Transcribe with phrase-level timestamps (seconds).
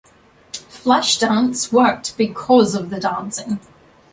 [0.51, 3.59] "Flashdance" worked because of the dancing.